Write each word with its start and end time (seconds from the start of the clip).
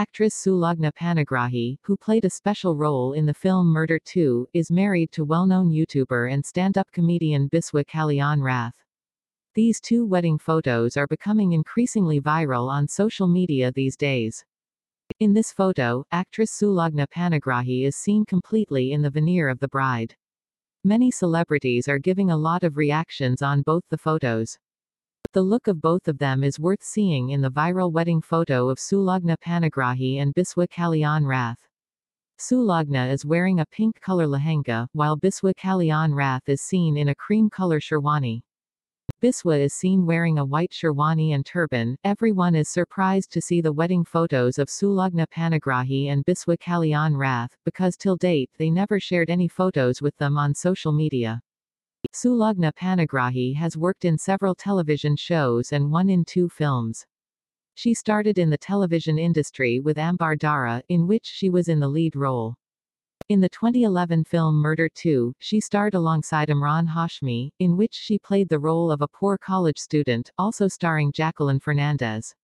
Actress 0.00 0.34
Sulagna 0.34 0.90
Panigrahi, 0.94 1.76
who 1.82 1.94
played 1.94 2.24
a 2.24 2.30
special 2.30 2.74
role 2.74 3.12
in 3.12 3.26
the 3.26 3.34
film 3.34 3.66
Murder 3.66 3.98
2, 4.02 4.48
is 4.54 4.70
married 4.70 5.12
to 5.12 5.26
well-known 5.26 5.68
YouTuber 5.68 6.32
and 6.32 6.42
stand-up 6.42 6.90
comedian 6.90 7.50
Biswa 7.50 7.84
Kalyan 7.84 8.42
Rath. 8.42 8.72
These 9.54 9.78
two 9.78 10.06
wedding 10.06 10.38
photos 10.38 10.96
are 10.96 11.06
becoming 11.06 11.52
increasingly 11.52 12.18
viral 12.18 12.70
on 12.70 12.88
social 12.88 13.28
media 13.28 13.72
these 13.72 13.94
days. 13.94 14.42
In 15.18 15.34
this 15.34 15.52
photo, 15.52 16.02
actress 16.12 16.50
Sulagna 16.50 17.06
Panigrahi 17.06 17.84
is 17.84 17.94
seen 17.94 18.24
completely 18.24 18.92
in 18.92 19.02
the 19.02 19.10
veneer 19.10 19.50
of 19.50 19.60
the 19.60 19.68
bride. 19.68 20.16
Many 20.82 21.10
celebrities 21.10 21.88
are 21.88 21.98
giving 21.98 22.30
a 22.30 22.38
lot 22.38 22.64
of 22.64 22.78
reactions 22.78 23.42
on 23.42 23.60
both 23.60 23.82
the 23.90 23.98
photos. 23.98 24.58
The 25.32 25.42
look 25.42 25.68
of 25.68 25.80
both 25.80 26.08
of 26.08 26.18
them 26.18 26.42
is 26.42 26.58
worth 26.58 26.82
seeing 26.82 27.30
in 27.30 27.40
the 27.40 27.52
viral 27.52 27.92
wedding 27.92 28.20
photo 28.20 28.68
of 28.68 28.78
Sulagna 28.78 29.36
Panigrahi 29.38 30.16
and 30.20 30.34
Biswa 30.34 30.66
Kalyan 30.66 31.24
Rath. 31.24 31.68
Sulagna 32.36 33.08
is 33.12 33.24
wearing 33.24 33.60
a 33.60 33.66
pink 33.66 34.00
color 34.00 34.26
lehenga, 34.26 34.88
while 34.92 35.16
Biswa 35.16 35.54
Kalyan 35.54 36.16
Rath 36.16 36.48
is 36.48 36.62
seen 36.62 36.96
in 36.96 37.10
a 37.10 37.14
cream 37.14 37.48
color 37.48 37.78
sherwani. 37.78 38.42
Biswa 39.22 39.60
is 39.60 39.72
seen 39.72 40.04
wearing 40.04 40.38
a 40.38 40.44
white 40.44 40.72
sherwani 40.72 41.32
and 41.32 41.46
turban. 41.46 41.96
Everyone 42.02 42.56
is 42.56 42.68
surprised 42.68 43.30
to 43.30 43.40
see 43.40 43.60
the 43.60 43.72
wedding 43.72 44.04
photos 44.04 44.58
of 44.58 44.66
Sulagna 44.66 45.28
Panigrahi 45.28 46.08
and 46.08 46.24
Biswa 46.24 46.58
Kalyan 46.58 47.16
Rath, 47.16 47.56
because 47.64 47.96
till 47.96 48.16
date 48.16 48.50
they 48.58 48.68
never 48.68 48.98
shared 48.98 49.30
any 49.30 49.46
photos 49.46 50.02
with 50.02 50.16
them 50.16 50.36
on 50.36 50.54
social 50.56 50.90
media. 50.90 51.40
Sulagna 52.12 52.72
Panigrahi 52.72 53.54
has 53.54 53.76
worked 53.76 54.04
in 54.04 54.18
several 54.18 54.54
television 54.54 55.14
shows 55.16 55.72
and 55.72 55.92
one 55.92 56.10
in 56.10 56.24
two 56.24 56.48
films. 56.48 57.06
She 57.74 57.94
started 57.94 58.36
in 58.36 58.50
the 58.50 58.58
television 58.58 59.18
industry 59.18 59.80
with 59.80 59.96
Amber 59.96 60.36
Dhara, 60.36 60.82
in 60.88 61.06
which 61.06 61.24
she 61.24 61.50
was 61.50 61.68
in 61.68 61.78
the 61.78 61.88
lead 61.88 62.16
role. 62.16 62.56
In 63.28 63.40
the 63.40 63.48
2011 63.48 64.24
film 64.24 64.56
Murder 64.56 64.88
2, 64.92 65.34
she 65.38 65.60
starred 65.60 65.94
alongside 65.94 66.48
Emraan 66.48 66.88
Hashmi, 66.88 67.50
in 67.60 67.76
which 67.76 67.94
she 67.94 68.18
played 68.18 68.48
the 68.48 68.58
role 68.58 68.90
of 68.90 69.02
a 69.02 69.08
poor 69.08 69.38
college 69.38 69.78
student, 69.78 70.32
also 70.36 70.66
starring 70.66 71.12
Jacqueline 71.12 71.60
Fernandez. 71.60 72.34